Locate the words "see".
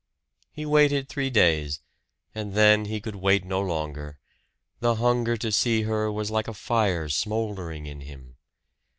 5.51-5.83